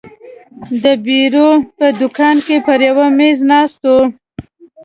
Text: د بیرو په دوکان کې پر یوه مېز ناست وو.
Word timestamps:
د 0.83 0.85
بیرو 1.05 1.49
په 1.77 1.85
دوکان 1.99 2.35
کې 2.45 2.57
پر 2.65 2.79
یوه 2.89 3.07
مېز 3.17 3.39
ناست 3.51 3.79
وو. 3.85 3.99